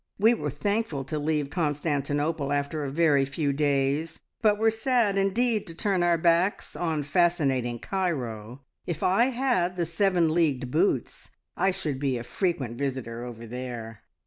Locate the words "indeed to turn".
5.15-6.01